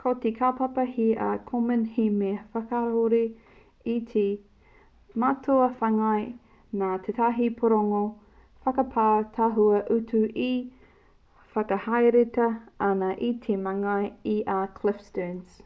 [0.00, 3.22] ko te kaupapa here a komen he mea whakakahore
[3.94, 4.22] i te
[5.24, 6.22] mātua whāngai
[6.84, 8.04] nā tētahi pūrongo
[8.68, 10.48] whakapau tahua utu e
[11.58, 12.50] whakahaeretia
[12.92, 14.08] ana e te māngai
[14.38, 15.62] i a cliff sterns